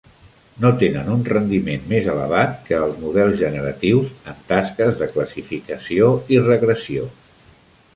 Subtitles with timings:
[0.63, 6.47] No tenen un rendiment més elevat que els models generatius en tasques de classificació i
[6.53, 7.11] regressió.